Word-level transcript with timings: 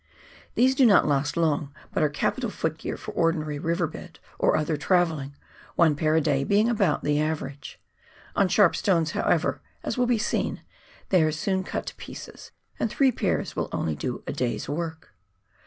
These 0.55 0.73
do 0.73 0.83
not 0.83 1.05
last 1.07 1.37
long, 1.37 1.71
but 1.93 2.01
are 2.01 2.09
capital 2.09 2.49
foot 2.49 2.79
gear 2.79 2.97
for 2.97 3.11
ordinary 3.11 3.59
river 3.59 3.85
bed 3.85 4.17
or 4.39 4.57
other 4.57 4.75
travelling, 4.75 5.35
one 5.75 5.95
pair 5.95 6.15
a 6.15 6.21
day 6.21 6.43
being 6.43 6.67
about 6.69 7.03
the 7.03 7.21
average; 7.21 7.79
on 8.35 8.47
sharp 8.47 8.75
stones, 8.75 9.11
however— 9.11 9.61
as 9.83 9.99
will 9.99 10.07
be 10.07 10.17
seen— 10.17 10.63
they 11.09 11.21
are 11.21 11.31
soon 11.31 11.63
cut 11.63 11.85
to 11.85 11.95
pieces, 11.97 12.49
and 12.79 12.89
three 12.89 13.11
pairs 13.11 13.55
will 13.55 13.69
only 13.71 13.93
do 13.93 14.23
a 14.25 14.33
day's 14.33 14.67
work. 14.67 15.13